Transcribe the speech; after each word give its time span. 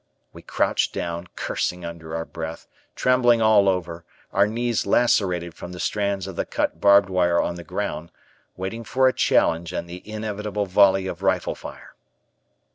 We 0.33 0.41
crouched 0.41 0.93
down, 0.95 1.27
cursing 1.35 1.85
under 1.85 2.15
our 2.15 2.25
breath, 2.25 2.67
trembling 2.95 3.39
all 3.39 3.69
over, 3.69 4.03
our 4.33 4.47
knees 4.47 4.87
lacerated 4.87 5.53
from 5.53 5.73
the 5.73 5.79
strands 5.79 6.25
of 6.25 6.35
the 6.35 6.43
cut 6.43 6.81
barbed 6.81 7.07
wire 7.07 7.39
on 7.39 7.53
the 7.53 7.63
ground, 7.63 8.11
waiting 8.57 8.83
for 8.83 9.07
a 9.07 9.13
challenge 9.13 9.71
and 9.73 9.87
the 9.87 10.01
inevitable 10.11 10.65
volley 10.65 11.05
of 11.05 11.21
rifle 11.21 11.53
fire. 11.53 11.93